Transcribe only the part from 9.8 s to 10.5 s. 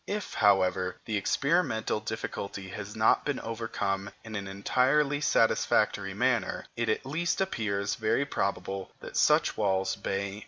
may nevertheless exist.